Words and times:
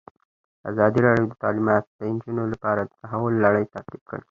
ازادي 0.69 0.99
راډیو 1.07 1.25
د 1.29 1.33
تعلیمات 1.43 1.83
د 1.97 1.99
نجونو 2.13 2.43
لپاره 2.53 2.81
د 2.83 2.87
تحول 3.01 3.33
لړۍ 3.45 3.65
تعقیب 3.73 4.01
کړې. 4.09 4.19